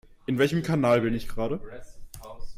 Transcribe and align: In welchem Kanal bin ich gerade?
In 0.25 0.39
welchem 0.39 0.63
Kanal 0.63 1.01
bin 1.01 1.13
ich 1.13 1.27
gerade? 1.27 1.59